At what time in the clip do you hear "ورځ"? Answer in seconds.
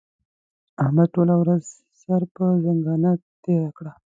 1.41-1.63